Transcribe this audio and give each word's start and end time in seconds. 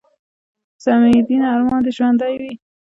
سمیع 0.83 1.15
الدین 1.19 1.41
ارمان 1.53 1.79
دې 1.85 1.91
ژوندے 1.97 2.31
وي 2.39 2.53